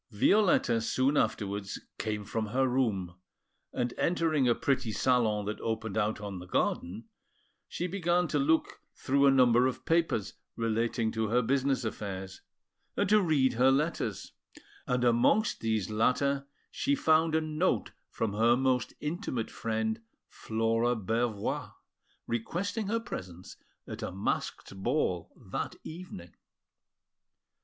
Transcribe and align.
Violetta 0.09 0.81
soon 0.81 1.15
afterwards 1.15 1.79
came 1.99 2.25
from 2.25 2.47
her 2.47 2.67
room, 2.67 3.13
and, 3.71 3.93
entering 3.99 4.47
a 4.47 4.55
pretty 4.55 4.91
salon 4.91 5.45
that 5.45 5.61
opened 5.61 5.95
out 5.95 6.19
on 6.19 6.39
the 6.39 6.47
garden, 6.47 7.03
she 7.67 7.85
began 7.85 8.27
to 8.27 8.39
look 8.39 8.81
through 8.95 9.27
a 9.27 9.31
number 9.31 9.67
of 9.67 9.85
papers 9.85 10.33
relating 10.55 11.11
to 11.11 11.27
her 11.27 11.43
business 11.43 11.85
affairs, 11.85 12.41
and 12.97 13.09
to 13.09 13.21
read 13.21 13.53
her 13.53 13.69
letters; 13.69 14.31
and 14.87 15.03
amongst 15.03 15.59
these 15.59 15.91
latter 15.91 16.47
she 16.71 16.95
found 16.95 17.35
a 17.35 17.39
note 17.39 17.91
from 18.09 18.33
her 18.33 18.57
most 18.57 18.95
intimate 19.01 19.51
friend, 19.51 20.01
Flora 20.27 20.95
Bervoix, 20.95 21.73
requesting 22.25 22.87
her 22.87 22.99
presence 22.99 23.55
at 23.87 24.01
a 24.01 24.11
masked 24.11 24.75
ball 24.81 25.31
that 25.51 25.75
evening. 25.83 26.31